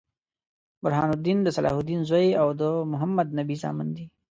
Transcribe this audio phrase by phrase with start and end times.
[0.83, 4.05] برهان الدين د صلاح الدین زوي او د محمدنبي زامن دي.